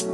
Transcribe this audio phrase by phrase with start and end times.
[0.00, 0.06] Ich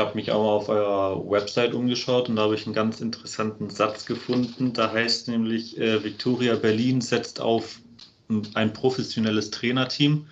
[0.00, 3.70] habe mich auch mal auf eurer Website umgeschaut und da habe ich einen ganz interessanten
[3.70, 4.72] Satz gefunden.
[4.72, 7.78] Da heißt nämlich, äh, Victoria Berlin setzt auf
[8.54, 10.26] ein professionelles Trainerteam,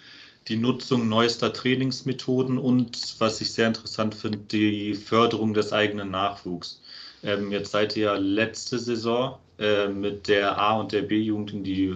[0.49, 6.82] die Nutzung neuester Trainingsmethoden und, was ich sehr interessant finde, die Förderung des eigenen Nachwuchs.
[7.23, 11.65] Ähm, jetzt seid ihr ja letzte Saison äh, mit der A- und der B-Jugend in
[11.65, 11.95] die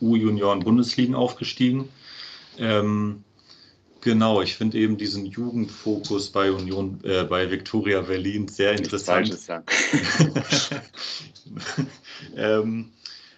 [0.00, 1.88] U-Junioren-Bundesligen aufgestiegen.
[2.58, 3.24] Ähm,
[4.02, 9.38] Genau, ich finde eben diesen Jugendfokus bei Union, äh, bei Victoria Berlin sehr interessant.
[12.36, 12.90] ähm,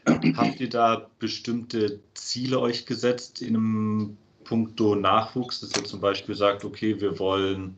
[0.07, 6.35] habt ihr da bestimmte Ziele euch gesetzt in einem Punkto Nachwuchs, dass ihr zum Beispiel
[6.35, 7.77] sagt, okay, wir wollen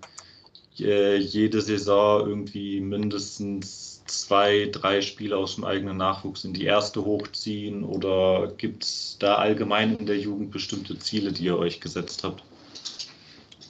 [0.80, 7.04] äh, jede Saison irgendwie mindestens zwei, drei Spiele aus dem eigenen Nachwuchs in die erste
[7.04, 12.24] hochziehen oder gibt es da allgemein in der Jugend bestimmte Ziele, die ihr euch gesetzt
[12.24, 12.42] habt?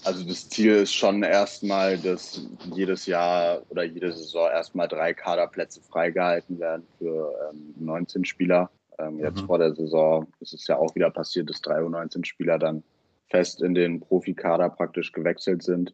[0.04, 2.40] Also das Ziel ist schon erstmal, dass
[2.72, 8.70] jedes Jahr oder jede Saison erstmal drei Kaderplätze freigehalten werden für ähm, 19 Spieler.
[9.00, 9.46] Ähm, jetzt mhm.
[9.46, 12.84] vor der Saison ist es ja auch wieder passiert, dass drei U19-Spieler dann
[13.30, 15.92] fest in den Profikader praktisch gewechselt sind.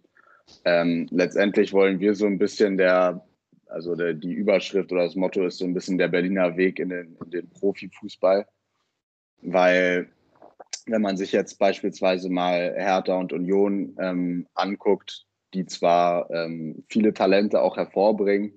[0.64, 3.24] Ähm, letztendlich wollen wir so ein bisschen der,
[3.66, 6.90] also der, die Überschrift oder das Motto ist so ein bisschen der Berliner Weg in
[6.90, 8.46] den, in den Profifußball,
[9.42, 10.08] weil
[10.86, 17.14] wenn man sich jetzt beispielsweise mal Hertha und Union ähm, anguckt, die zwar ähm, viele
[17.14, 18.52] Talente auch hervorbringen,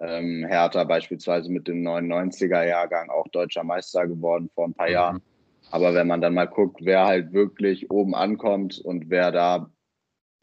[0.00, 4.92] ähm, Hertha beispielsweise mit dem 99er-Jahrgang auch deutscher Meister geworden vor ein paar mhm.
[4.92, 5.22] Jahren.
[5.70, 9.70] Aber wenn man dann mal guckt, wer halt wirklich oben ankommt und wer da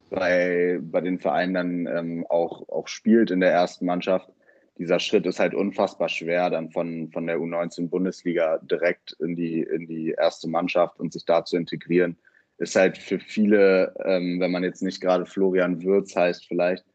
[0.09, 4.29] bei, bei den Vereinen dann ähm, auch, auch spielt in der ersten Mannschaft,
[4.77, 9.61] dieser Schritt ist halt unfassbar schwer, dann von, von der U19 Bundesliga direkt in die,
[9.61, 12.17] in die erste Mannschaft und sich da zu integrieren,
[12.57, 16.85] ist halt für viele, ähm, wenn man jetzt nicht gerade Florian Würz heißt vielleicht,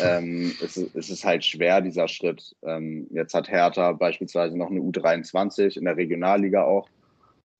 [0.00, 2.56] ähm, ist, ist es halt schwer, dieser Schritt.
[2.62, 6.88] Ähm, jetzt hat Hertha beispielsweise noch eine U23 in der Regionalliga auch.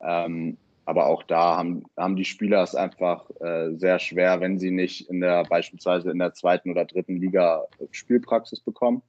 [0.01, 0.57] Ähm,
[0.89, 5.11] aber auch da haben, haben die Spieler es einfach äh, sehr schwer, wenn sie nicht
[5.11, 9.03] in der beispielsweise in der zweiten oder dritten Liga Spielpraxis bekommen.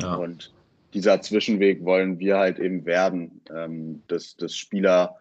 [0.00, 0.14] Ja.
[0.14, 0.54] Und
[0.94, 5.16] dieser Zwischenweg wollen wir halt eben werden, ähm, dass, dass Spieler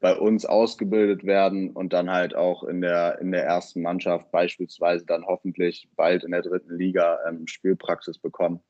[0.00, 5.06] bei uns ausgebildet werden und dann halt auch in der, in der ersten Mannschaft beispielsweise
[5.06, 8.60] dann hoffentlich bald in der dritten Liga ähm, Spielpraxis bekommen.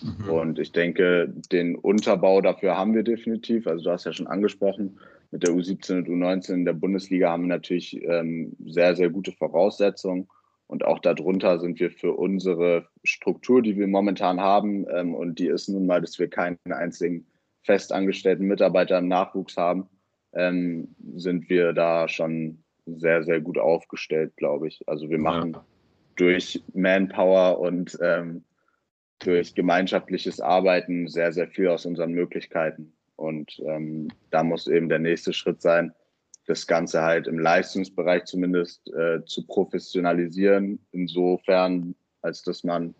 [0.00, 0.30] Mhm.
[0.30, 3.66] Und ich denke, den Unterbau dafür haben wir definitiv.
[3.66, 5.00] Also du hast ja schon angesprochen,
[5.34, 9.32] mit der U17 und U19 in der Bundesliga haben wir natürlich ähm, sehr, sehr gute
[9.32, 10.28] Voraussetzungen.
[10.68, 15.48] Und auch darunter sind wir für unsere Struktur, die wir momentan haben, ähm, und die
[15.48, 17.26] ist nun mal, dass wir keinen einzigen
[17.64, 19.88] festangestellten Mitarbeiter im Nachwuchs haben,
[20.34, 24.84] ähm, sind wir da schon sehr, sehr gut aufgestellt, glaube ich.
[24.86, 25.64] Also wir machen ja.
[26.14, 28.44] durch Manpower und ähm,
[29.18, 32.92] durch gemeinschaftliches Arbeiten sehr, sehr viel aus unseren Möglichkeiten.
[33.16, 35.92] Und ähm, da muss eben der nächste Schritt sein,
[36.46, 42.94] das Ganze halt im Leistungsbereich zumindest äh, zu professionalisieren, insofern, als dass man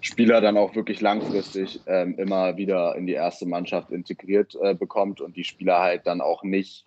[0.00, 5.20] Spieler dann auch wirklich langfristig ähm, immer wieder in die erste Mannschaft integriert äh, bekommt
[5.20, 6.84] und die Spieler halt dann auch nicht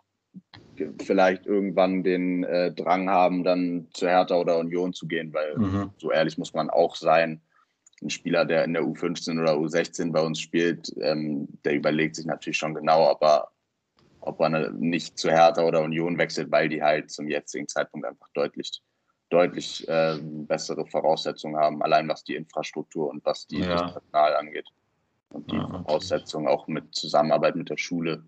[1.04, 5.90] vielleicht irgendwann den äh, Drang haben, dann zu Hertha oder Union zu gehen, weil mhm.
[5.98, 7.42] so ehrlich muss man auch sein.
[8.04, 12.26] Ein Spieler, der in der U15 oder U16 bei uns spielt, ähm, der überlegt sich
[12.26, 13.48] natürlich schon genau, ob er
[14.26, 18.28] ob man nicht zu Hertha oder Union wechselt, weil die halt zum jetzigen Zeitpunkt einfach
[18.34, 18.82] deutlich,
[19.30, 23.76] deutlich äh, bessere Voraussetzungen haben, allein was die Infrastruktur und was die ja.
[23.76, 24.68] das Personal angeht.
[25.30, 28.24] Und die ja, Voraussetzungen auch mit Zusammenarbeit mit der Schule,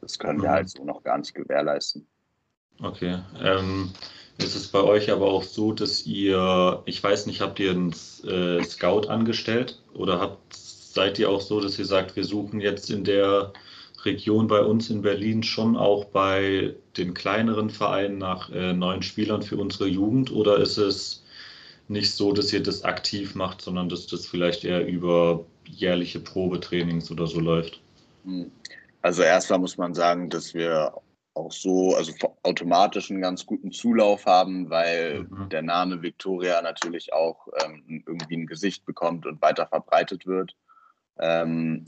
[0.00, 0.42] das können mhm.
[0.42, 2.06] wir halt so noch gar nicht gewährleisten.
[2.80, 3.18] Okay.
[3.40, 3.90] Ähm,
[4.42, 7.94] ist es bei euch aber auch so, dass ihr, ich weiß nicht, habt ihr einen
[8.24, 12.90] äh, Scout angestellt oder habt, seid ihr auch so, dass ihr sagt, wir suchen jetzt
[12.90, 13.52] in der
[14.04, 19.42] Region bei uns in Berlin schon auch bei den kleineren Vereinen nach äh, neuen Spielern
[19.42, 21.22] für unsere Jugend oder ist es
[21.88, 27.10] nicht so, dass ihr das aktiv macht, sondern dass das vielleicht eher über jährliche Probetrainings
[27.10, 27.80] oder so läuft?
[29.02, 30.92] Also erstmal muss man sagen, dass wir
[31.34, 32.12] auch so, also
[32.42, 35.48] automatisch einen ganz guten Zulauf haben, weil mhm.
[35.48, 40.54] der Name Victoria natürlich auch ähm, irgendwie ein Gesicht bekommt und weiter verbreitet wird.
[41.18, 41.84] Ähm,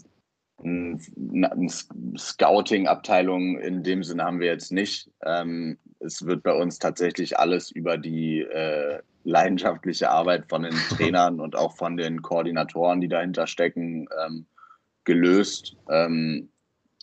[0.63, 1.69] eine
[2.17, 5.11] Scouting-Abteilung in dem Sinne haben wir jetzt nicht.
[5.25, 11.41] Ähm, es wird bei uns tatsächlich alles über die äh, leidenschaftliche Arbeit von den Trainern
[11.41, 14.47] und auch von den Koordinatoren, die dahinter stecken, ähm,
[15.05, 15.77] gelöst.
[15.91, 16.49] Ähm,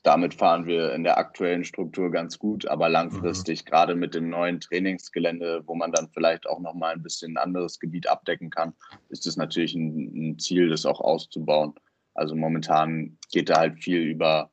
[0.03, 3.69] damit fahren wir in der aktuellen Struktur ganz gut, aber langfristig, mhm.
[3.69, 7.79] gerade mit dem neuen Trainingsgelände, wo man dann vielleicht auch nochmal ein bisschen ein anderes
[7.79, 8.73] Gebiet abdecken kann,
[9.09, 11.75] ist es natürlich ein, ein, Ziel, das auch auszubauen.
[12.15, 14.49] Also momentan geht da halt viel über,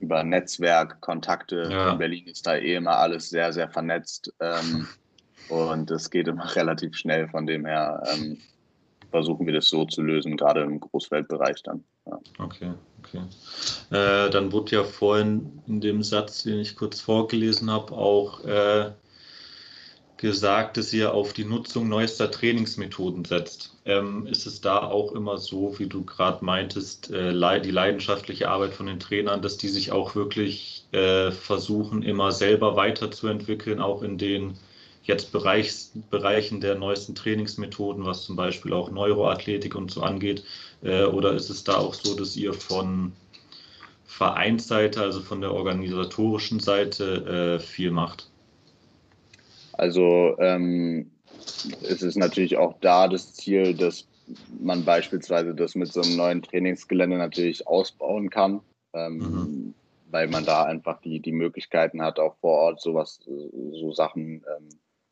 [0.00, 1.68] über Netzwerk, Kontakte.
[1.70, 1.92] Ja.
[1.92, 4.88] In Berlin ist da eh immer alles sehr, sehr vernetzt ähm,
[5.50, 7.28] und es geht immer relativ schnell.
[7.28, 8.38] Von dem her ähm,
[9.10, 11.84] versuchen wir das so zu lösen, gerade im Großweltbereich dann.
[12.06, 12.18] Ja.
[12.38, 12.72] Okay.
[13.00, 13.22] Okay.
[13.90, 18.90] Äh, dann wurde ja vorhin in dem Satz, den ich kurz vorgelesen habe, auch äh,
[20.16, 23.76] gesagt, dass ihr auf die Nutzung neuester Trainingsmethoden setzt.
[23.84, 28.74] Ähm, ist es da auch immer so, wie du gerade meintest, äh, die leidenschaftliche Arbeit
[28.74, 34.18] von den Trainern, dass die sich auch wirklich äh, versuchen, immer selber weiterzuentwickeln, auch in
[34.18, 34.58] den
[35.08, 40.44] jetzt Bereichs, Bereichen der neuesten Trainingsmethoden, was zum Beispiel auch Neuroathletik und so angeht?
[40.82, 43.12] Äh, oder ist es da auch so, dass ihr von
[44.04, 48.30] Vereinsseite, also von der organisatorischen Seite, äh, viel macht?
[49.72, 51.10] Also ähm,
[51.82, 54.06] es ist natürlich auch da das Ziel, dass
[54.60, 58.60] man beispielsweise das mit so einem neuen Trainingsgelände natürlich ausbauen kann,
[58.92, 59.74] ähm, mhm.
[60.10, 64.68] weil man da einfach die, die Möglichkeiten hat, auch vor Ort sowas, so Sachen ähm,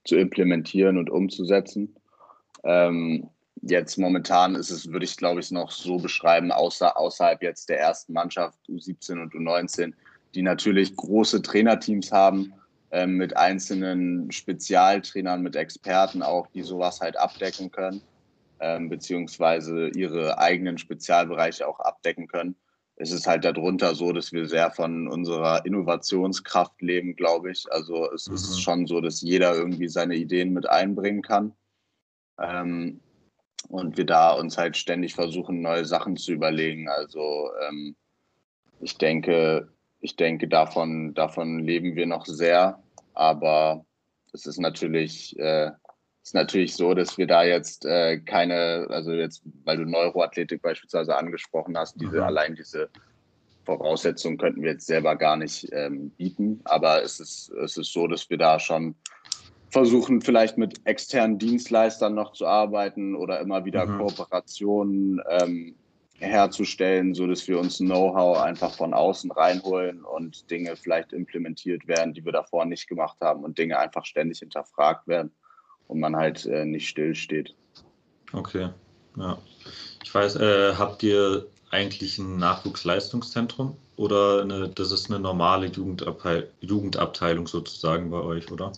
[0.06, 1.94] zu implementieren und umzusetzen.
[2.64, 3.28] Ähm,
[3.62, 7.80] jetzt momentan ist es, würde ich glaube ich noch so beschreiben, außer, außerhalb jetzt der
[7.80, 9.92] ersten Mannschaft U17 und U19,
[10.34, 12.52] die natürlich große Trainerteams haben,
[12.90, 18.00] äh, mit einzelnen Spezialtrainern, mit Experten auch, die sowas halt abdecken können,
[18.58, 22.56] äh, beziehungsweise ihre eigenen Spezialbereiche auch abdecken können
[22.96, 27.64] es ist halt darunter so, dass wir sehr von unserer Innovationskraft leben, glaube ich.
[27.70, 28.34] Also es mhm.
[28.34, 31.52] ist schon so, dass jeder irgendwie seine Ideen mit einbringen kann.
[32.40, 33.00] Ähm,
[33.68, 36.88] und wir da uns halt ständig versuchen, neue Sachen zu überlegen.
[36.88, 37.96] Also ähm,
[38.80, 39.68] ich denke,
[40.00, 42.82] ich denke, davon, davon leben wir noch sehr.
[43.12, 43.84] Aber
[44.32, 45.70] es ist natürlich äh,
[46.26, 51.14] ist natürlich so, dass wir da jetzt äh, keine, also jetzt, weil du Neuroathletik beispielsweise
[51.14, 52.22] angesprochen hast, diese mhm.
[52.24, 52.88] allein diese
[53.64, 56.60] Voraussetzungen könnten wir jetzt selber gar nicht ähm, bieten.
[56.64, 58.96] Aber es ist, es ist so, dass wir da schon
[59.70, 63.98] versuchen, vielleicht mit externen Dienstleistern noch zu arbeiten oder immer wieder mhm.
[63.98, 65.76] Kooperationen ähm,
[66.18, 72.14] herzustellen, so dass wir uns Know-how einfach von außen reinholen und Dinge vielleicht implementiert werden,
[72.14, 75.30] die wir davor nicht gemacht haben und Dinge einfach ständig hinterfragt werden
[75.88, 77.54] und man halt äh, nicht stillsteht.
[78.32, 78.70] Okay,
[79.16, 79.38] ja.
[80.02, 86.50] Ich weiß, äh, habt ihr eigentlich ein Nachwuchsleistungszentrum oder eine, das ist eine normale Jugendabteil
[86.60, 88.72] Jugendabteilung sozusagen bei euch, oder?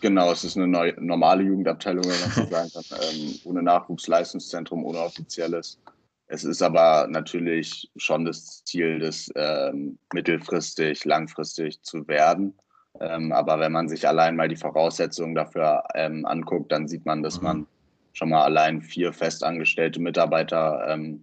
[0.00, 4.84] Genau, es ist eine neu, normale Jugendabteilung, wenn man so sagen kann, ähm, ohne Nachwuchsleistungszentrum,
[4.84, 5.80] ohne offizielles.
[6.26, 12.54] Es ist aber natürlich schon das Ziel, das ähm, mittelfristig, langfristig zu werden.
[13.00, 17.22] Ähm, aber wenn man sich allein mal die Voraussetzungen dafür ähm, anguckt, dann sieht man,
[17.22, 17.44] dass mhm.
[17.44, 17.66] man
[18.12, 21.22] schon mal allein vier festangestellte Mitarbeiter ähm,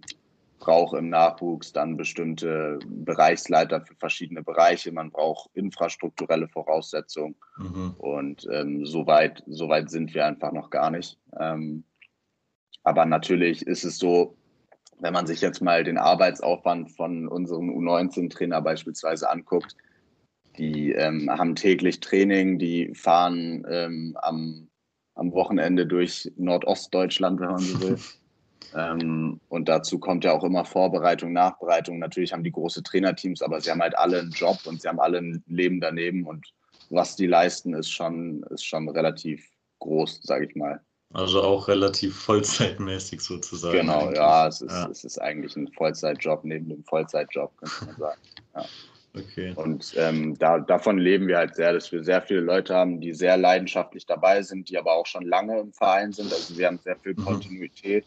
[0.58, 4.92] braucht im Nachwuchs, dann bestimmte Bereichsleiter für verschiedene Bereiche.
[4.92, 7.34] Man braucht infrastrukturelle Voraussetzungen.
[7.56, 7.94] Mhm.
[7.98, 11.18] Und ähm, so, weit, so weit sind wir einfach noch gar nicht.
[11.40, 11.82] Ähm,
[12.84, 14.36] aber natürlich ist es so,
[15.00, 19.74] wenn man sich jetzt mal den Arbeitsaufwand von unserem U19-Trainer beispielsweise anguckt,
[20.58, 24.68] die ähm, haben täglich Training, die fahren ähm, am,
[25.14, 27.98] am Wochenende durch Nordostdeutschland, wenn man so will.
[28.74, 31.98] ähm, und dazu kommt ja auch immer Vorbereitung, Nachbereitung.
[31.98, 35.00] Natürlich haben die große Trainerteams, aber sie haben halt alle einen Job und sie haben
[35.00, 36.26] alle ein Leben daneben.
[36.26, 36.46] Und
[36.90, 39.46] was die leisten, ist schon, ist schon relativ
[39.78, 40.80] groß, sage ich mal.
[41.14, 43.76] Also auch relativ vollzeitmäßig sozusagen.
[43.76, 44.16] Genau, eigentlich.
[44.16, 48.20] ja es, ist, ja es ist eigentlich ein Vollzeitjob neben dem Vollzeitjob, könnte man sagen.
[48.54, 48.64] Ja.
[49.14, 49.52] Okay.
[49.56, 53.12] Und ähm, da, davon leben wir halt sehr, dass wir sehr viele Leute haben, die
[53.12, 56.32] sehr leidenschaftlich dabei sind, die aber auch schon lange im Verein sind.
[56.32, 57.24] Also wir haben sehr viel mhm.
[57.24, 58.06] Kontinuität,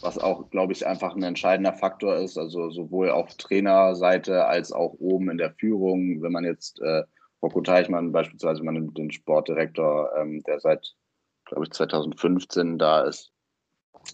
[0.00, 2.38] was auch, glaube ich, einfach ein entscheidender Faktor ist.
[2.38, 6.22] Also sowohl auf Trainerseite als auch oben in der Führung.
[6.22, 7.02] Wenn man jetzt äh,
[7.42, 10.94] Rocco Teichmann beispielsweise, man nimmt den Sportdirektor, ähm, der seit,
[11.44, 13.30] glaube ich, 2015 da ist,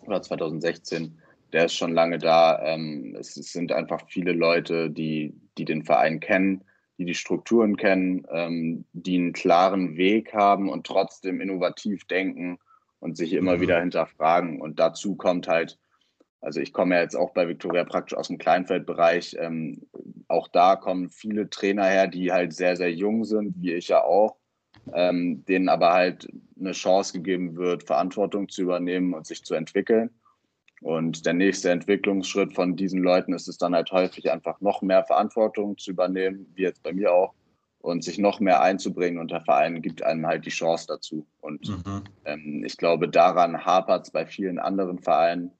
[0.06, 1.20] oder 2016,
[1.52, 2.60] der ist schon lange da.
[2.64, 6.64] Ähm, es, es, sind einfach viele Leute, die, die den Verein kennen,
[6.98, 12.58] die die Strukturen kennen, ähm, die einen klaren Weg haben und trotzdem innovativ denken
[13.00, 13.60] und sich immer mhm.
[13.60, 14.60] wieder hinterfragen.
[14.60, 15.78] Und dazu kommt halt,
[16.40, 19.36] also ich komme ja jetzt auch bei Victoria praktisch aus dem Kleinfeldbereich.
[19.38, 19.82] Ähm,
[20.28, 24.02] auch da kommen viele Trainer her, die halt sehr, sehr jung sind, wie ich ja
[24.02, 24.36] auch,
[24.92, 30.10] ähm, denen aber halt eine Chance gegeben wird, Verantwortung zu übernehmen und sich zu entwickeln.
[30.84, 35.02] Und der nächste Entwicklungsschritt von diesen Leuten ist es dann halt häufig einfach noch mehr
[35.02, 37.32] Verantwortung zu übernehmen, wie jetzt bei mir auch,
[37.78, 39.18] und sich noch mehr einzubringen.
[39.18, 41.26] Und der Verein gibt einem halt die Chance dazu.
[41.40, 42.02] Und mhm.
[42.26, 45.52] ähm, ich glaube, daran hapert es bei vielen anderen Vereinen,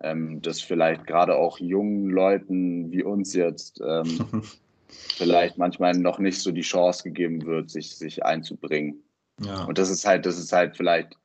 [0.00, 4.42] ähm, dass vielleicht gerade auch jungen Leuten wie uns jetzt ähm,
[4.88, 9.04] vielleicht manchmal noch nicht so die Chance gegeben wird, sich, sich einzubringen.
[9.40, 9.66] Ja.
[9.66, 11.16] Und das ist halt, das ist halt vielleicht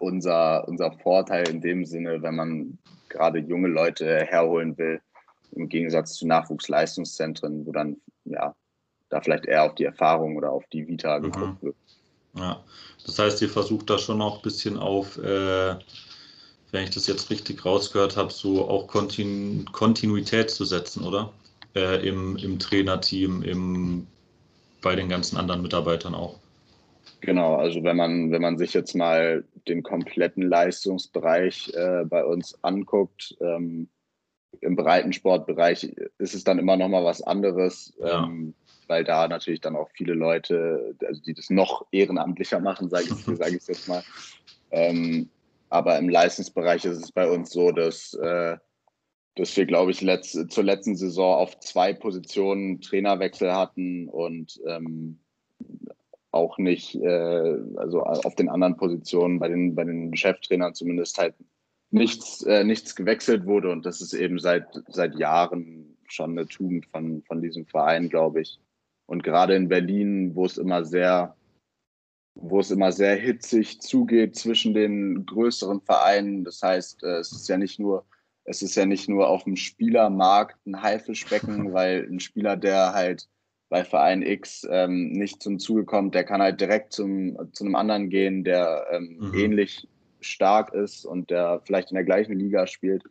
[0.00, 2.78] unser, unser Vorteil in dem Sinne, wenn man
[3.08, 5.00] gerade junge Leute herholen will,
[5.52, 8.54] im Gegensatz zu Nachwuchsleistungszentren, wo dann ja
[9.08, 11.22] da vielleicht eher auf die Erfahrung oder auf die Vita mhm.
[11.24, 11.76] geguckt wird.
[12.34, 12.62] Ja,
[13.04, 15.76] das heißt, ihr versucht da schon auch ein bisschen auf, äh,
[16.72, 21.32] wenn ich das jetzt richtig rausgehört habe, so auch Kontinu Kontinuität zu setzen, oder?
[21.74, 24.06] Äh, im, Im Trainerteam, im,
[24.82, 26.38] bei den ganzen anderen Mitarbeitern auch.
[27.20, 32.58] Genau, also wenn man, wenn man sich jetzt mal den kompletten Leistungsbereich äh, bei uns
[32.62, 33.88] anguckt, ähm,
[34.60, 35.84] im Breitensportbereich
[36.18, 37.94] ist es dann immer noch mal was anderes.
[37.98, 38.24] Ja.
[38.24, 38.54] Ähm,
[38.88, 43.10] weil da natürlich dann auch viele Leute, also die das noch ehrenamtlicher machen, sage ich,
[43.38, 44.02] sag ich jetzt mal.
[44.70, 45.28] Ähm,
[45.68, 48.56] aber im Leistungsbereich ist es bei uns so, dass, äh,
[49.34, 55.18] dass wir, glaube ich, letzt, zur letzten Saison auf zwei Positionen Trainerwechsel hatten und ähm,
[56.36, 61.34] auch nicht, äh, also auf den anderen Positionen, bei den, bei den Cheftrainern zumindest halt
[61.90, 63.70] nichts, äh, nichts gewechselt wurde.
[63.70, 68.42] Und das ist eben seit, seit Jahren schon eine Tugend von, von diesem Verein, glaube
[68.42, 68.60] ich.
[69.06, 71.36] Und gerade in Berlin, wo es immer sehr,
[72.34, 76.44] wo es immer sehr hitzig zugeht zwischen den größeren Vereinen.
[76.44, 78.04] Das heißt, äh, es ist ja nicht nur,
[78.44, 83.28] es ist ja nicht nur auf dem Spielermarkt ein Haifischbecken, weil ein Spieler, der halt
[83.68, 87.74] bei Verein X ähm, nicht zum Zuge kommt, der kann halt direkt zum, zu einem
[87.74, 89.34] anderen gehen, der ähm, mhm.
[89.34, 89.88] ähnlich
[90.20, 93.04] stark ist und der vielleicht in der gleichen Liga spielt.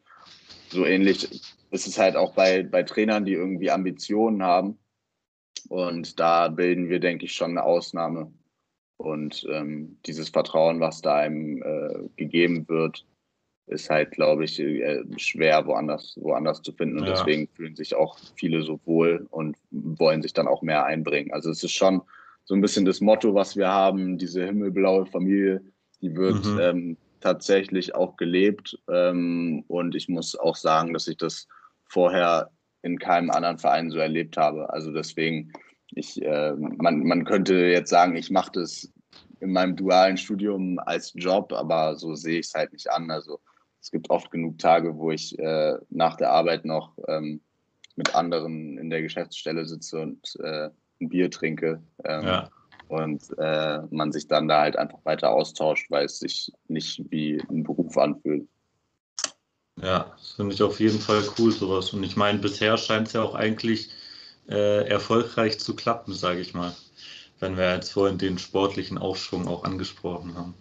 [0.70, 1.30] So ähnlich
[1.72, 4.78] ist es halt auch bei, bei Trainern, die irgendwie Ambitionen haben.
[5.70, 8.32] Und da bilden wir, denke ich, schon eine Ausnahme.
[8.98, 13.06] Und ähm, dieses Vertrauen, was da einem äh, gegeben wird,
[13.68, 17.00] ist halt, glaube ich, äh, schwer woanders, woanders zu finden.
[17.00, 17.14] Und ja.
[17.14, 21.34] deswegen fühlen sich auch viele so wohl und wollen sich dann auch mehr einbringen.
[21.34, 22.02] Also es ist schon
[22.44, 25.62] so ein bisschen das Motto, was wir haben, diese himmelblaue Familie,
[26.02, 26.60] die wird mhm.
[26.60, 28.78] ähm, tatsächlich auch gelebt.
[28.88, 31.48] Ähm, und ich muss auch sagen, dass ich das
[31.88, 32.52] vorher
[32.84, 34.72] in keinem anderen Verein so erlebt habe.
[34.72, 35.52] Also deswegen,
[35.96, 38.92] ich, äh, man, man könnte jetzt sagen, ich mache das
[39.40, 43.10] in meinem dualen Studium als Job, aber so sehe ich es halt nicht an.
[43.10, 43.40] Also
[43.86, 47.40] es gibt oft genug Tage, wo ich äh, nach der Arbeit noch ähm,
[47.96, 51.84] mit anderen in der Geschäftsstelle sitze und äh, ein Bier trinke.
[52.04, 52.50] Ähm, ja.
[52.88, 57.40] Und äh, man sich dann da halt einfach weiter austauscht, weil es sich nicht wie
[57.48, 58.48] ein Beruf anfühlt.
[59.80, 61.94] Ja, das finde ich auf jeden Fall cool, sowas.
[61.94, 63.92] Und ich meine, bisher scheint es ja auch eigentlich
[64.50, 66.76] äh, erfolgreich zu klappen, sage ich mal.
[67.40, 70.56] Wenn wir jetzt vorhin den sportlichen Aufschwung auch angesprochen haben.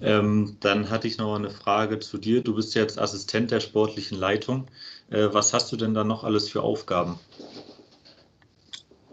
[0.00, 2.42] Ähm, dann hatte ich noch eine Frage zu dir.
[2.42, 4.66] Du bist jetzt Assistent der sportlichen Leitung.
[5.10, 7.18] Äh, was hast du denn da noch alles für Aufgaben?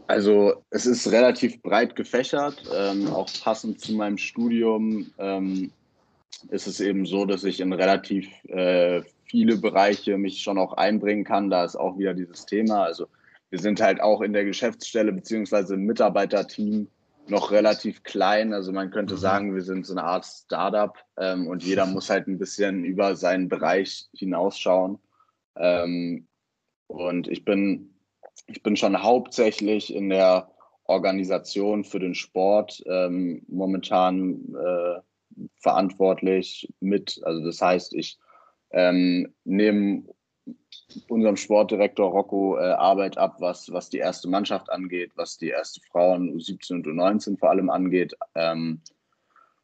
[0.08, 5.72] Also es ist relativ breit gefächert, ähm, auch passend zu meinem Studium ähm,
[6.50, 11.24] ist es eben so, dass ich in relativ äh, viele Bereiche mich schon auch einbringen
[11.24, 11.50] kann.
[11.50, 12.84] Da ist auch wieder dieses Thema.
[12.84, 13.08] Also
[13.50, 16.88] wir sind halt auch in der Geschäftsstelle beziehungsweise im Mitarbeiterteam
[17.30, 18.54] noch relativ klein.
[18.54, 19.20] Also man könnte mhm.
[19.20, 23.16] sagen, wir sind so eine Art Startup ähm, und jeder muss halt ein bisschen über
[23.16, 25.00] seinen Bereich hinausschauen.
[25.58, 26.28] Ähm,
[26.88, 27.96] und ich bin,
[28.48, 30.52] ich bin schon hauptsächlich in der
[30.86, 35.02] Organisation für den Sport ähm, momentan äh,
[35.58, 37.20] verantwortlich mit.
[37.24, 38.20] Also das heißt, ich
[38.72, 40.10] ähm, neben
[41.08, 45.82] unserem Sportdirektor Rocco äh, Arbeit ab, was, was die erste Mannschaft angeht, was die erste
[45.82, 48.16] Frauen U17 und U19 vor allem angeht.
[48.36, 48.82] Ähm,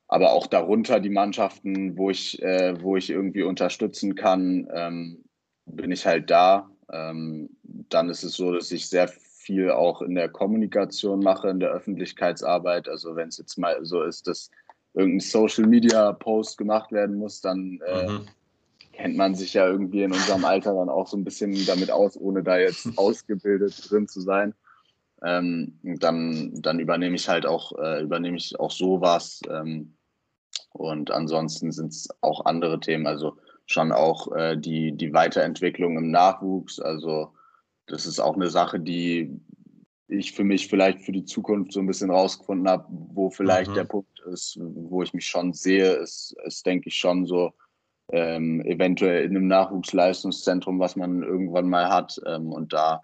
[0.08, 5.24] aber auch darunter die Mannschaften, wo ich, äh, wo ich irgendwie unterstützen kann, ähm,
[5.66, 6.70] bin ich halt da.
[6.92, 11.60] Ähm, dann ist es so, dass ich sehr viel auch in der Kommunikation mache, in
[11.60, 12.90] der Öffentlichkeitsarbeit.
[12.90, 14.52] Also wenn es jetzt mal so ist, dass
[14.94, 18.28] irgendein Social Media Post gemacht werden muss, dann äh, mhm
[19.02, 22.16] kennt man sich ja irgendwie in unserem Alter dann auch so ein bisschen damit aus,
[22.16, 24.54] ohne da jetzt ausgebildet drin zu sein.
[25.24, 29.42] Ähm, dann, dann übernehme ich halt auch, äh, übernehme ich auch sowas.
[29.50, 29.96] Ähm,
[30.72, 36.12] und ansonsten sind es auch andere Themen, also schon auch äh, die, die Weiterentwicklung im
[36.12, 36.80] Nachwuchs.
[36.80, 37.34] Also
[37.88, 39.36] das ist auch eine Sache, die
[40.08, 43.76] ich für mich vielleicht für die Zukunft so ein bisschen rausgefunden habe, wo vielleicht mhm.
[43.76, 47.54] der Punkt ist, wo ich mich schon sehe, ist, ist denke ich schon so,
[48.12, 52.20] ähm, eventuell in einem Nachwuchsleistungszentrum, was man irgendwann mal hat.
[52.26, 53.02] Ähm, und da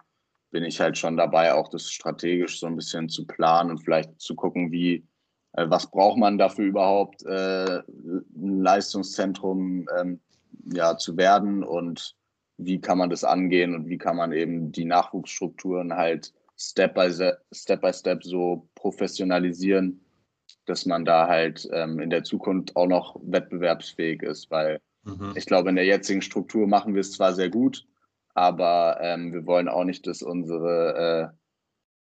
[0.51, 4.19] bin ich halt schon dabei, auch das strategisch so ein bisschen zu planen und vielleicht
[4.19, 5.05] zu gucken, wie,
[5.53, 10.19] äh, was braucht man dafür überhaupt, äh, ein Leistungszentrum ähm,
[10.73, 12.15] ja, zu werden und
[12.57, 17.11] wie kann man das angehen und wie kann man eben die Nachwuchsstrukturen halt Step by
[17.11, 20.03] Step, by Step so professionalisieren,
[20.65, 25.33] dass man da halt ähm, in der Zukunft auch noch wettbewerbsfähig ist, weil mhm.
[25.35, 27.85] ich glaube, in der jetzigen Struktur machen wir es zwar sehr gut,
[28.33, 31.33] aber ähm, wir wollen auch nicht, dass unsere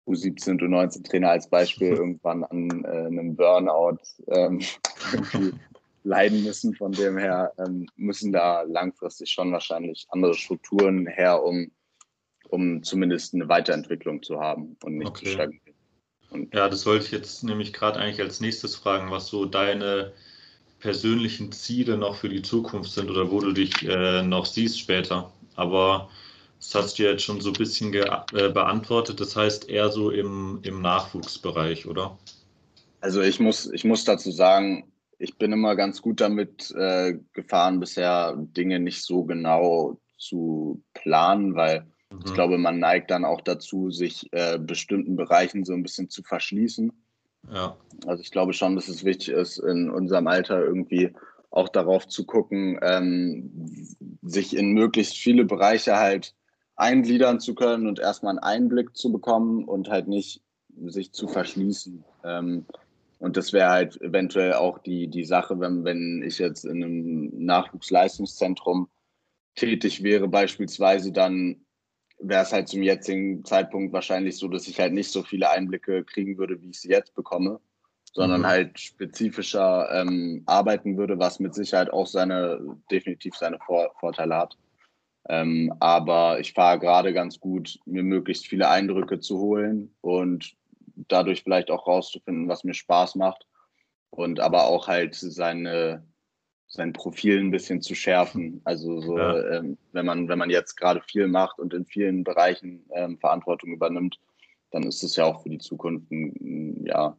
[0.08, 4.62] äh, U17 und U19 Trainer als Beispiel irgendwann an äh, einem Burnout ähm,
[6.04, 6.74] leiden müssen.
[6.76, 11.72] Von dem her ähm, müssen da langfristig schon wahrscheinlich andere Strukturen her, um,
[12.50, 15.26] um zumindest eine Weiterentwicklung zu haben und nicht okay.
[15.26, 15.68] zu stagnieren.
[16.52, 20.14] Ja, das wollte ich jetzt nämlich gerade eigentlich als nächstes fragen, was so deine
[20.80, 25.32] persönlichen Ziele noch für die Zukunft sind oder wo du dich äh, noch siehst später.
[25.56, 26.10] Aber
[26.60, 29.20] das hast du jetzt schon so ein bisschen äh, beantwortet.
[29.20, 32.18] Das heißt eher so im, im Nachwuchsbereich, oder?
[33.00, 37.80] Also ich muss, ich muss dazu sagen, ich bin immer ganz gut damit äh, gefahren,
[37.80, 42.22] bisher Dinge nicht so genau zu planen, weil mhm.
[42.26, 46.24] ich glaube, man neigt dann auch dazu, sich äh, bestimmten Bereichen so ein bisschen zu
[46.24, 46.92] verschließen.
[47.52, 47.78] Ja.
[48.06, 51.14] Also ich glaube schon, dass es wichtig ist, in unserem Alter irgendwie
[51.50, 53.52] auch darauf zu gucken, ähm,
[54.22, 56.36] sich in möglichst viele Bereiche halt
[56.76, 60.42] eingliedern zu können und erstmal einen Einblick zu bekommen und halt nicht
[60.86, 62.04] sich zu verschließen.
[62.24, 62.66] Ähm,
[63.20, 67.46] und das wäre halt eventuell auch die, die Sache, wenn, wenn ich jetzt in einem
[67.46, 68.90] Nachwuchsleistungszentrum
[69.56, 71.66] tätig wäre, beispielsweise, dann
[72.20, 76.04] wäre es halt zum jetzigen Zeitpunkt wahrscheinlich so, dass ich halt nicht so viele Einblicke
[76.04, 77.60] kriegen würde, wie ich sie jetzt bekomme,
[78.14, 78.48] sondern mhm.
[78.48, 82.60] halt spezifischer ähm, arbeiten würde, was mit Sicherheit auch seine,
[82.92, 84.58] definitiv seine Vor Vorteile hat.
[85.30, 90.56] Ähm, aber ich fahre gerade ganz gut, mir möglichst viele Eindrücke zu holen und
[90.96, 93.46] dadurch vielleicht auch rauszufinden, was mir Spaß macht.
[94.10, 96.04] Und aber auch halt seine,
[96.68, 98.62] sein Profil ein bisschen zu schärfen.
[98.66, 99.58] Also so, ja.
[99.58, 103.72] ähm, wenn man, wenn man jetzt gerade viel macht und in vielen Bereichen ähm, Verantwortung
[103.72, 104.20] übernimmt,
[104.72, 107.18] dann ist es ja auch für die Zukunft ein, ja,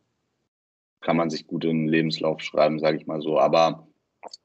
[1.00, 3.38] kann man sich gut in den Lebenslauf schreiben, sage ich mal so.
[3.38, 3.88] Aber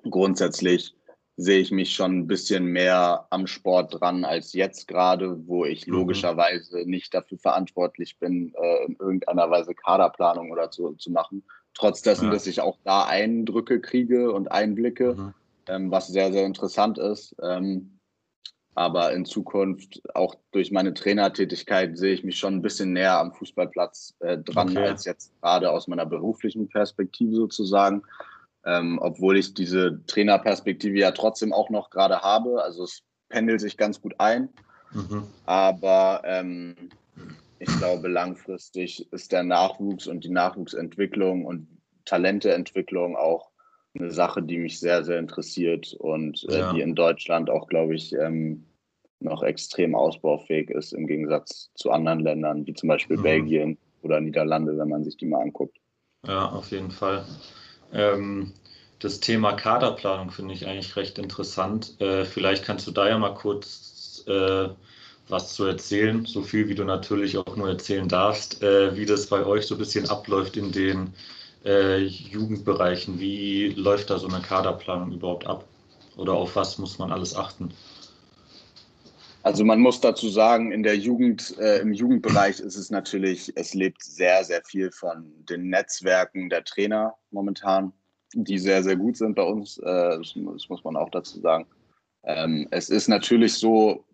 [0.10, 0.96] grundsätzlich
[1.36, 5.88] sehe ich mich schon ein bisschen mehr am Sport dran als jetzt gerade, wo ich
[5.88, 5.94] mhm.
[5.94, 11.44] logischerweise nicht dafür verantwortlich bin, äh, in irgendeiner Weise Kaderplanung oder so zu machen.
[11.74, 12.32] Trotz dessen, ja.
[12.32, 15.34] dass ich auch da Eindrücke kriege und Einblicke, mhm.
[15.68, 17.36] ähm, was sehr, sehr interessant ist.
[17.42, 18.00] Ähm,
[18.76, 23.34] aber in Zukunft, auch durch meine Trainertätigkeit, sehe ich mich schon ein bisschen näher am
[23.34, 24.88] Fußballplatz äh, dran, okay.
[24.88, 28.04] als jetzt gerade aus meiner beruflichen Perspektive sozusagen
[28.66, 32.64] ähm, obwohl ich diese Trainerperspektive ja trotzdem auch noch gerade habe.
[32.64, 34.50] Also es pendelt sich ganz gut ein.
[34.92, 35.24] Mhm.
[35.46, 36.76] Aber ähm,
[37.60, 41.68] ich glaube, langfristig ist der Nachwuchs und die Nachwuchsentwicklung und
[42.06, 43.50] Talenteentwicklung auch
[43.96, 46.74] eine Sache, die mich sehr, sehr interessiert und äh, ja.
[46.74, 48.66] die in Deutschland auch, glaube ich, ähm,
[49.20, 53.24] noch extrem ausbaufähig ist im Gegensatz zu anderen Ländern, wie zum Beispiel mhm.
[53.24, 55.78] Belgien oder Niederlande, wenn man sich die mal anguckt.
[56.28, 57.26] Ja, auf jeden Fall.
[57.94, 58.54] Ähm,
[59.00, 62.00] das Thema Kaderplanung finde ich eigentlich recht interessant.
[62.02, 64.70] Äh, vielleicht kannst du da ja mal kurz äh,
[65.30, 69.28] was zu erzählen, so viel wie du natürlich auch nur erzählen darfst, äh, wie das
[69.28, 71.14] bei euch so ein bisschen abläuft in den
[71.66, 73.20] äh, Jugendbereichen.
[73.20, 75.66] Wie läuft da so eine Kaderplanung überhaupt ab?
[76.18, 77.74] Oder auf was muss man alles achten?
[79.44, 83.74] Also man muss dazu sagen, in der Jugend, äh, im Jugendbereich ist es natürlich, es
[83.74, 87.92] lebt sehr, sehr viel von den Netzwerken der Trainer momentan,
[88.34, 89.78] die sehr, sehr gut sind bei uns.
[89.80, 91.66] Äh, das, muss man auch dazu sagen.
[92.24, 94.06] Ähm, es ist natürlich so,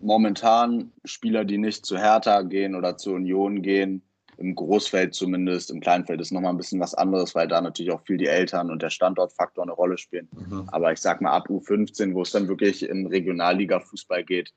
[0.00, 4.02] momentan Spieler, die nicht zu Hertha gehen oder zu Union gehen,
[4.38, 8.02] im Großfeld zumindest, im Kleinfeld ist nochmal ein bisschen was anderes, weil da natürlich auch
[8.02, 10.28] viel die Eltern und der Standortfaktor eine Rolle spielen.
[10.32, 10.68] Mhm.
[10.68, 14.54] Aber ich sag mal, ab U15, wo es dann wirklich in Regionalliga-Fußball geht,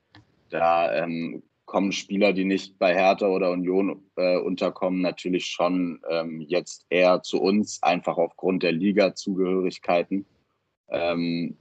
[0.50, 6.40] da ähm, kommen Spieler, die nicht bei Hertha oder Union äh, unterkommen, natürlich schon ähm,
[6.42, 10.26] jetzt eher zu uns, einfach aufgrund der Liga-Zugehörigkeiten.
[10.90, 11.56] Ähm,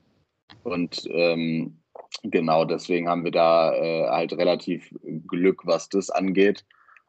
[0.63, 1.80] und ähm,
[2.23, 4.93] genau deswegen haben wir da äh, halt relativ
[5.27, 6.65] Glück, was das angeht.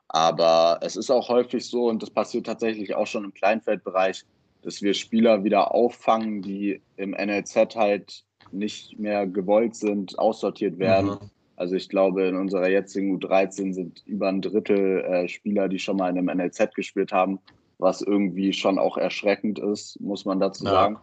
[0.08, 4.24] Aber es ist auch häufig so, und das passiert tatsächlich auch schon im Kleinfeldbereich,
[4.62, 11.10] dass wir Spieler wieder auffangen, die im NLZ halt nicht mehr gewollt sind, aussortiert werden.
[11.10, 11.30] Mhm.
[11.56, 15.96] Also ich glaube, in unserer jetzigen U13 sind über ein Drittel äh, Spieler, die schon
[15.96, 17.38] mal in einem NLZ gespielt haben,
[17.78, 20.70] was irgendwie schon auch erschreckend ist, muss man dazu ja.
[20.70, 20.98] sagen.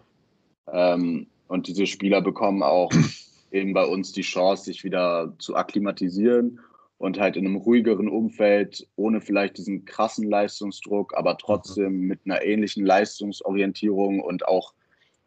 [0.72, 2.92] Ähm, und diese Spieler bekommen auch
[3.52, 6.60] eben bei uns die Chance, sich wieder zu akklimatisieren
[6.98, 12.44] und halt in einem ruhigeren Umfeld, ohne vielleicht diesen krassen Leistungsdruck, aber trotzdem mit einer
[12.44, 14.74] ähnlichen Leistungsorientierung und auch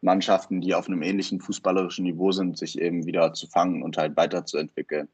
[0.03, 4.17] Mannschaften, die auf einem ähnlichen fußballerischen Niveau sind, sich eben wieder zu fangen und halt
[4.17, 5.09] weiterzuentwickeln.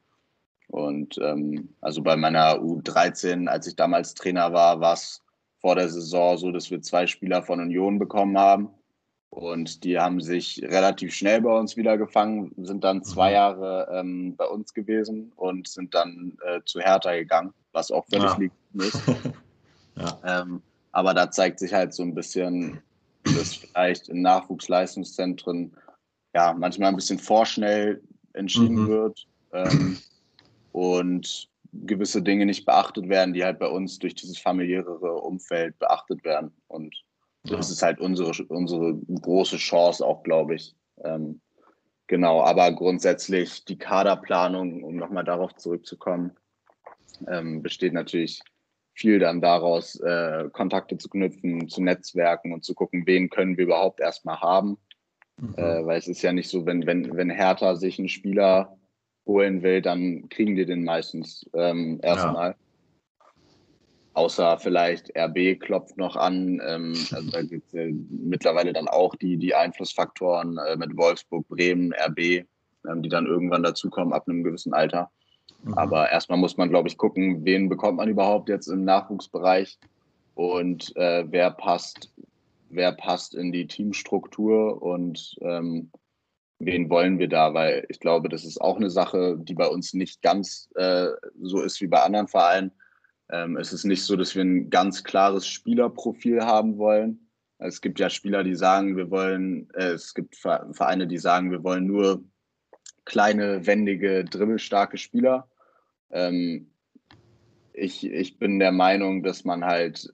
[0.68, 5.22] Und ähm, also bei meiner U13, als ich damals Trainer war, war es
[5.60, 8.70] vor der Saison so, dass wir zwei Spieler von Union bekommen haben.
[9.30, 13.34] Und die haben sich relativ schnell bei uns wieder gefangen, sind dann zwei mhm.
[13.34, 18.30] Jahre ähm, bei uns gewesen und sind dann äh, zu Hertha gegangen, was auch völlig
[18.30, 18.36] ja.
[18.38, 19.02] legitim ist.
[19.96, 20.40] ja.
[20.42, 20.62] ähm,
[20.92, 22.80] aber da zeigt sich halt so ein bisschen,
[23.24, 25.76] dass vielleicht in Nachwuchsleistungszentren
[26.34, 28.88] ja manchmal ein bisschen vorschnell entschieden mhm.
[28.88, 29.98] wird ähm,
[30.72, 36.24] und gewisse Dinge nicht beachtet werden, die halt bei uns durch dieses familiärere Umfeld beachtet
[36.24, 36.50] werden.
[36.68, 36.94] Und
[37.50, 40.74] das ist halt unsere, unsere große Chance auch, glaube ich.
[41.04, 41.40] Ähm,
[42.06, 46.32] genau, aber grundsätzlich die Kaderplanung, um nochmal darauf zurückzukommen,
[47.26, 48.40] ähm, besteht natürlich
[48.94, 53.64] viel dann daraus, äh, Kontakte zu knüpfen, zu Netzwerken und zu gucken, wen können wir
[53.64, 54.76] überhaupt erstmal haben.
[55.40, 55.54] Mhm.
[55.56, 58.76] Äh, weil es ist ja nicht so, wenn, wenn, wenn Hertha sich einen Spieler
[59.24, 62.50] holen will, dann kriegen die den meistens ähm, erstmal.
[62.50, 62.56] Ja
[64.18, 66.60] außer vielleicht RB klopft noch an.
[66.66, 71.46] Ähm, also da gibt es ja mittlerweile dann auch die, die Einflussfaktoren äh, mit Wolfsburg,
[71.46, 75.10] Bremen, RB, ähm, die dann irgendwann dazukommen ab einem gewissen Alter.
[75.62, 75.74] Mhm.
[75.74, 79.78] Aber erstmal muss man, glaube ich, gucken, wen bekommt man überhaupt jetzt im Nachwuchsbereich
[80.34, 82.12] und äh, wer passt,
[82.70, 85.92] wer passt in die Teamstruktur und ähm,
[86.58, 87.54] wen wollen wir da?
[87.54, 91.06] Weil ich glaube, das ist auch eine Sache, die bei uns nicht ganz äh,
[91.40, 92.72] so ist wie bei anderen Vereinen
[93.30, 97.28] ähm, es ist nicht so, dass wir ein ganz klares Spielerprofil haben wollen.
[97.58, 101.62] Es gibt ja Spieler, die sagen, wir wollen, äh, es gibt Vereine, die sagen, wir
[101.64, 102.24] wollen nur
[103.04, 105.48] kleine, wendige, dribbelstarke Spieler.
[106.10, 106.70] Ähm,
[107.72, 110.12] ich, ich bin der Meinung, dass man halt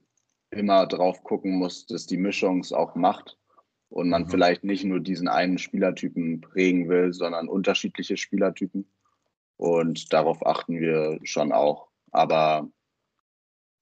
[0.51, 3.37] immer drauf gucken muss, dass die Mischung es auch macht
[3.89, 4.29] und man mhm.
[4.29, 8.89] vielleicht nicht nur diesen einen Spielertypen prägen will, sondern unterschiedliche Spielertypen.
[9.57, 11.87] Und darauf achten wir schon auch.
[12.11, 12.69] Aber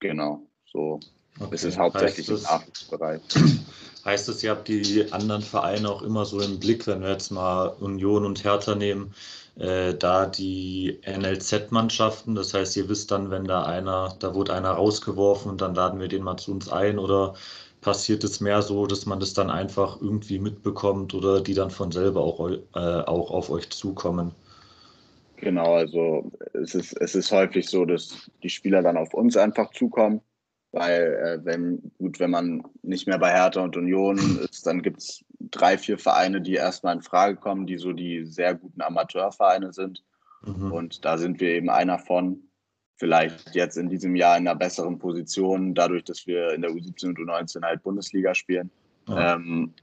[0.03, 0.99] Genau, so
[1.39, 1.55] okay.
[1.55, 3.21] ist es hauptsächlich heißt im Nachwuchsbereich.
[4.05, 7.31] Heißt es, ihr habt die anderen Vereine auch immer so im Blick, wenn wir jetzt
[7.31, 9.13] mal Union und Hertha nehmen,
[9.55, 14.71] äh, da die NLZ-Mannschaften, das heißt, ihr wisst dann, wenn da einer, da wurde einer
[14.71, 17.35] rausgeworfen und dann laden wir den mal zu uns ein oder
[17.79, 21.93] passiert es mehr so, dass man das dann einfach irgendwie mitbekommt oder die dann von
[21.93, 24.35] selber auch, äh, auch auf euch zukommen?
[25.43, 29.71] Genau, also es ist, es ist häufig so, dass die Spieler dann auf uns einfach
[29.71, 30.21] zukommen,
[30.71, 34.17] weil äh, wenn, gut, wenn man nicht mehr bei Hertha und Union
[34.49, 38.25] ist, dann gibt es drei, vier Vereine, die erstmal in Frage kommen, die so die
[38.25, 40.01] sehr guten Amateurvereine sind.
[40.45, 40.71] Mhm.
[40.71, 42.39] Und da sind wir eben einer von.
[42.95, 47.07] Vielleicht jetzt in diesem Jahr in einer besseren Position, dadurch, dass wir in der U17
[47.07, 48.69] und U19 halt Bundesliga spielen.
[49.09, 49.35] Ja.
[49.35, 49.73] Ähm,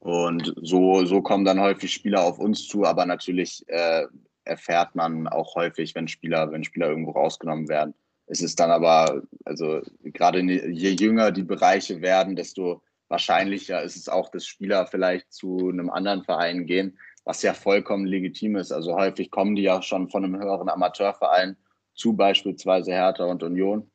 [0.00, 4.04] und so, so kommen dann häufig Spieler auf uns zu, aber natürlich äh,
[4.50, 7.94] erfährt man auch häufig, wenn Spieler, wenn Spieler irgendwo rausgenommen werden.
[8.26, 14.08] Es ist dann aber, also gerade je jünger die Bereiche werden, desto wahrscheinlicher ist es
[14.08, 18.72] auch, dass Spieler vielleicht zu einem anderen Verein gehen, was ja vollkommen legitim ist.
[18.72, 21.56] Also häufig kommen die ja schon von einem höheren Amateurverein
[21.94, 23.90] zu beispielsweise Hertha und Union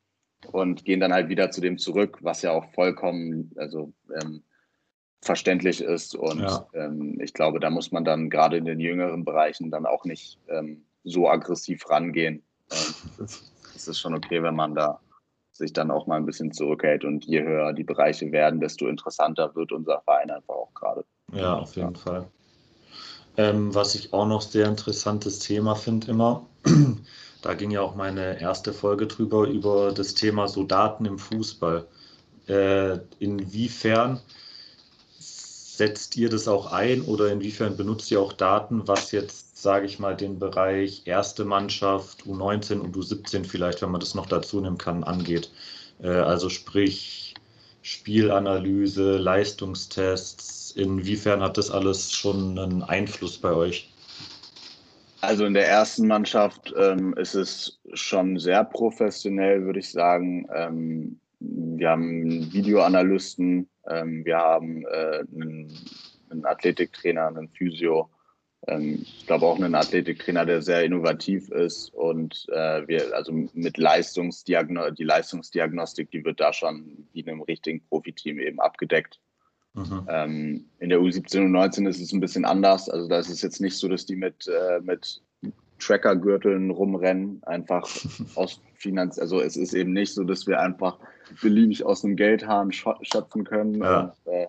[0.52, 3.92] und gehen dann halt wieder zu dem zurück, was ja auch vollkommen, also
[4.22, 4.42] ähm,
[5.22, 6.14] verständlich ist.
[6.14, 6.66] Und ja.
[6.74, 10.38] ähm, ich glaube, da muss man dann gerade in den jüngeren Bereichen dann auch nicht
[10.48, 12.42] ähm, so aggressiv rangehen.
[12.70, 13.26] Ähm,
[13.74, 15.00] es ist schon okay, wenn man da
[15.56, 17.04] sich dann auch mal ein bisschen zurückhält.
[17.04, 21.04] Und je höher die Bereiche werden, desto interessanter wird unser Verein einfach auch gerade.
[21.32, 22.00] Ja, auf jeden ja.
[22.00, 22.28] Fall.
[23.38, 26.46] Ähm, was ich auch noch sehr interessantes Thema finde immer,
[27.42, 31.86] da ging ja auch meine erste Folge drüber, über das Thema so Daten im Fußball.
[32.48, 34.20] Äh, inwiefern
[35.76, 39.98] setzt ihr das auch ein oder inwiefern benutzt ihr auch Daten, was jetzt, sage ich
[39.98, 44.78] mal, den Bereich erste Mannschaft, U19 und U17 vielleicht, wenn man das noch dazu nehmen
[44.78, 45.50] kann, angeht?
[46.02, 47.34] Äh, also sprich
[47.82, 53.92] Spielanalyse, Leistungstests, inwiefern hat das alles schon einen Einfluss bei euch?
[55.20, 60.46] Also in der ersten Mannschaft ähm, ist es schon sehr professionell, würde ich sagen.
[60.54, 65.72] Ähm, wir haben Videoanalysten, ähm, wir haben äh, einen,
[66.30, 68.10] einen, Athletiktrainer, einen Physio.
[68.66, 73.78] Ähm, ich glaube auch einen Athletiktrainer, der sehr innovativ ist und äh, wir, also mit
[73.78, 79.20] Leistungsdiagnostik, die Leistungsdiagnostik, die wird da schon wie in einem richtigen Profiteam eben abgedeckt.
[79.74, 80.06] Mhm.
[80.08, 82.88] Ähm, in der U17 und 19 ist es ein bisschen anders.
[82.88, 85.20] Also da ist es jetzt nicht so, dass die mit, äh, mit
[85.78, 87.86] Trackergürteln rumrennen, einfach
[88.34, 89.18] aus Finanz.
[89.18, 90.98] Also es ist eben nicht so, dass wir einfach
[91.40, 94.00] beliebig aus dem Geldhahn schöpfen können ja.
[94.00, 94.48] und äh,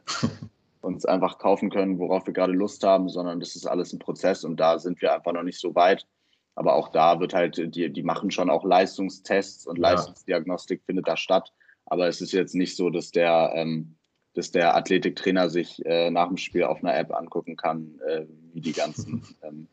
[0.82, 4.44] uns einfach kaufen können, worauf wir gerade Lust haben, sondern das ist alles ein Prozess
[4.44, 6.08] und da sind wir einfach noch nicht so weit.
[6.56, 9.92] Aber auch da wird halt, die, die machen schon auch Leistungstests und ja.
[9.92, 11.54] Leistungsdiagnostik findet da statt.
[11.86, 13.96] Aber es ist jetzt nicht so, dass der, ähm,
[14.34, 18.62] dass der Athletiktrainer sich äh, nach dem Spiel auf einer App angucken kann, äh, wie
[18.62, 19.68] die ganzen, ähm,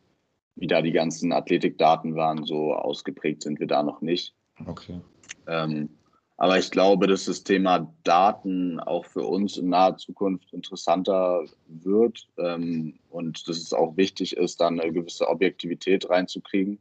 [0.56, 2.44] wie da die ganzen Athletikdaten waren.
[2.44, 4.34] So ausgeprägt sind wir da noch nicht.
[4.66, 5.00] Okay.
[5.46, 5.88] Ähm,
[6.36, 12.28] aber ich glaube, dass das Thema Daten auch für uns in naher Zukunft interessanter wird
[12.38, 16.80] ähm, und dass es auch wichtig ist, dann eine gewisse Objektivität reinzukriegen,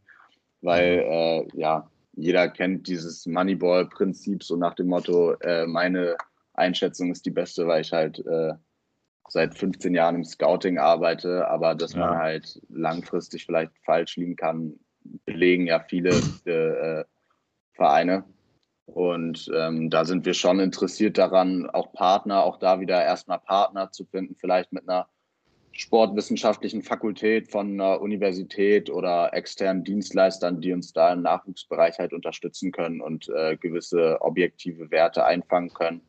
[0.62, 6.18] weil äh, ja, jeder kennt dieses Moneyball-Prinzip so nach dem Motto, äh, meine
[6.54, 8.54] Einschätzung ist die beste, weil ich halt äh,
[9.30, 12.08] seit 15 Jahren im Scouting arbeite, aber dass ja.
[12.08, 14.80] man halt langfristig vielleicht falsch liegen kann,
[15.26, 16.10] belegen ja viele
[16.46, 17.04] äh,
[17.74, 18.24] Vereine.
[18.86, 23.92] Und ähm, da sind wir schon interessiert daran, auch Partner, auch da wieder erstmal Partner
[23.92, 25.08] zu finden, vielleicht mit einer
[25.72, 32.72] sportwissenschaftlichen Fakultät von einer Universität oder externen Dienstleistern, die uns da im Nachwuchsbereich halt unterstützen
[32.72, 36.02] können und äh, gewisse objektive Werte einfangen können,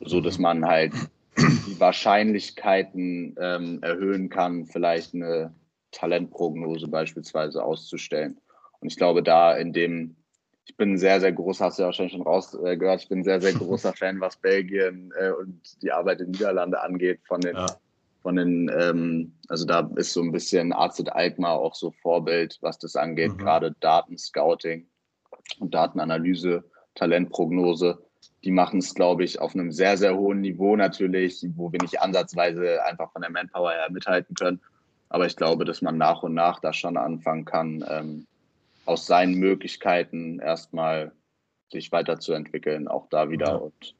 [0.00, 0.92] so dass man halt
[1.36, 5.54] die Wahrscheinlichkeiten ähm, erhöhen kann, vielleicht eine
[5.92, 8.38] Talentprognose beispielsweise auszustellen.
[8.80, 10.16] Und ich glaube, da in dem
[10.64, 13.40] ich bin sehr, sehr groß, hast du ja wahrscheinlich schon rausgehört, äh, ich bin sehr,
[13.40, 17.66] sehr großer Fan, was Belgien äh, und die Arbeit in Niederlande angeht, von den, ja.
[18.22, 22.78] von den ähm, also da ist so ein bisschen AZ Alkmaar auch so Vorbild, was
[22.78, 23.38] das angeht, mhm.
[23.38, 24.86] gerade Datenscouting
[25.58, 27.98] und Datenanalyse, Talentprognose.
[28.44, 32.00] Die machen es, glaube ich, auf einem sehr, sehr hohen Niveau natürlich, wo wir nicht
[32.00, 34.60] ansatzweise einfach von der Manpower her mithalten können.
[35.08, 38.26] Aber ich glaube, dass man nach und nach da schon anfangen kann, ähm,
[38.90, 41.12] aus seinen Möglichkeiten erstmal
[41.70, 43.46] sich weiterzuentwickeln, auch da wieder.
[43.46, 43.54] Ja.
[43.54, 43.94] Und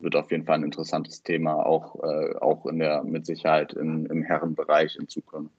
[0.00, 4.04] wird auf jeden Fall ein interessantes Thema, auch, äh, auch in der, mit Sicherheit in,
[4.06, 5.54] im Herrenbereich in Zukunft.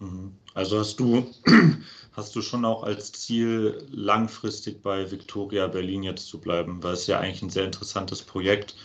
[0.00, 0.34] Mhm.
[0.52, 1.30] Also hast du,
[2.12, 7.06] hast du schon auch als Ziel, langfristig bei Victoria Berlin jetzt zu bleiben, weil es
[7.06, 8.76] ja eigentlich ein sehr interessantes Projekt,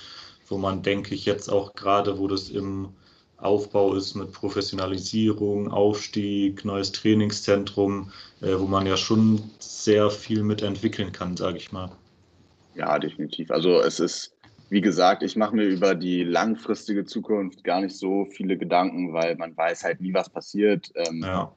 [0.47, 2.93] wo man, denke ich, jetzt auch gerade, wo das im
[3.41, 11.11] Aufbau ist mit Professionalisierung, Aufstieg, neues Trainingszentrum, äh, wo man ja schon sehr viel mitentwickeln
[11.11, 11.89] kann, sage ich mal.
[12.75, 13.49] Ja, definitiv.
[13.51, 14.35] Also es ist,
[14.69, 19.35] wie gesagt, ich mache mir über die langfristige Zukunft gar nicht so viele Gedanken, weil
[19.35, 20.91] man weiß halt nie, was passiert.
[20.95, 21.53] Ähm, ja.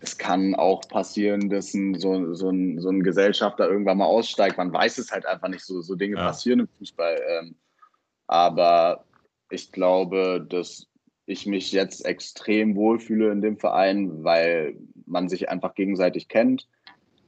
[0.00, 4.58] Es kann auch passieren, dass ein, so, so, ein, so ein Gesellschafter irgendwann mal aussteigt.
[4.58, 5.64] Man weiß es halt einfach nicht.
[5.64, 6.26] So, so Dinge ja.
[6.26, 7.18] passieren im Fußball.
[7.28, 7.54] Ähm,
[8.26, 9.04] aber
[9.50, 10.86] ich glaube, dass
[11.26, 16.68] ich mich jetzt extrem wohlfühle in dem Verein, weil man sich einfach gegenseitig kennt,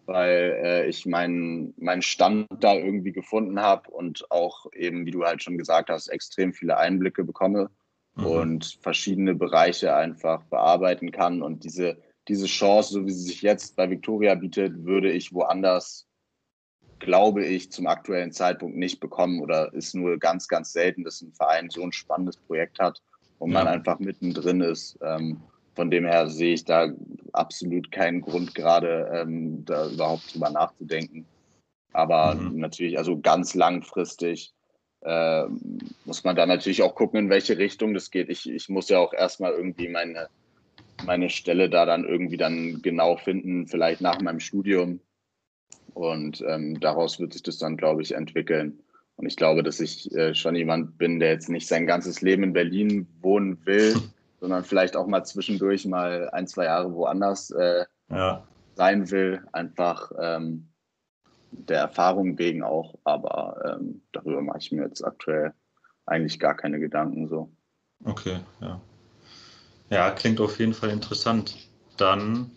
[0.06, 5.24] weil äh, ich meinen mein Stand da irgendwie gefunden habe und auch eben, wie du
[5.24, 7.70] halt schon gesagt hast, extrem viele Einblicke bekomme
[8.14, 8.26] mhm.
[8.26, 11.42] und verschiedene Bereiche einfach bearbeiten kann.
[11.42, 16.06] Und diese, diese Chance, so wie sie sich jetzt bei Victoria bietet, würde ich woanders,
[17.00, 21.32] glaube ich, zum aktuellen Zeitpunkt nicht bekommen oder ist nur ganz, ganz selten, dass ein
[21.32, 23.02] Verein so ein spannendes Projekt hat
[23.38, 23.72] wo man ja.
[23.72, 24.98] einfach mittendrin ist.
[25.02, 25.40] Ähm,
[25.74, 26.88] von dem her sehe ich da
[27.32, 31.24] absolut keinen Grund, gerade ähm, da überhaupt drüber nachzudenken.
[31.92, 32.58] Aber mhm.
[32.58, 34.52] natürlich, also ganz langfristig
[35.02, 35.44] äh,
[36.04, 38.28] muss man da natürlich auch gucken, in welche Richtung das geht.
[38.28, 40.28] Ich, ich muss ja auch erstmal irgendwie meine,
[41.04, 45.00] meine Stelle da dann irgendwie dann genau finden, vielleicht nach meinem Studium.
[45.94, 48.80] Und ähm, daraus wird sich das dann, glaube ich, entwickeln.
[49.18, 52.44] Und ich glaube, dass ich äh, schon jemand bin, der jetzt nicht sein ganzes Leben
[52.44, 53.96] in Berlin wohnen will,
[54.40, 58.44] sondern vielleicht auch mal zwischendurch mal ein, zwei Jahre woanders äh, ja.
[58.76, 59.42] sein will.
[59.52, 60.68] Einfach ähm,
[61.50, 62.94] der Erfahrung wegen auch.
[63.02, 65.52] Aber ähm, darüber mache ich mir jetzt aktuell
[66.06, 67.50] eigentlich gar keine Gedanken so.
[68.04, 68.80] Okay, ja.
[69.90, 71.56] Ja, klingt auf jeden Fall interessant.
[71.96, 72.52] Dann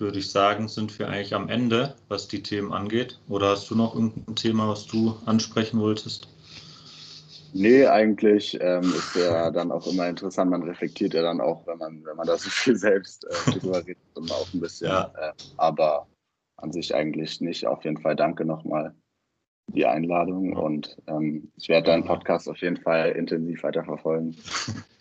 [0.00, 3.18] würde ich sagen, sind wir eigentlich am Ende, was die Themen angeht.
[3.28, 6.28] Oder hast du noch irgendein Thema, was du ansprechen wolltest?
[7.54, 10.50] Nee, eigentlich ähm, ist ja dann auch immer interessant.
[10.50, 13.78] Man reflektiert ja dann auch, wenn man, wenn man da so viel selbst äh, drüber
[13.78, 14.88] redet, immer auch ein bisschen.
[14.88, 15.10] Ja.
[15.16, 16.06] Äh, aber
[16.56, 17.66] an sich eigentlich nicht.
[17.66, 18.94] Auf jeden Fall danke nochmal
[19.66, 24.36] für die Einladung und ähm, ich werde deinen Podcast auf jeden Fall intensiv weiterverfolgen.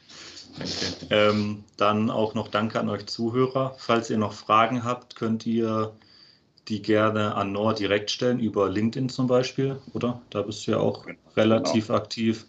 [1.10, 3.76] Ähm, dann auch noch Danke an euch Zuhörer.
[3.78, 5.94] Falls ihr noch Fragen habt, könnt ihr
[6.68, 10.22] die gerne an Noah direkt stellen, über LinkedIn zum Beispiel, oder?
[10.30, 11.18] Da bist du ja auch genau.
[11.36, 12.46] relativ aktiv.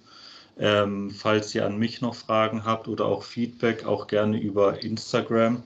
[0.59, 5.62] Ähm, falls ihr an mich noch Fragen habt oder auch Feedback, auch gerne über Instagram.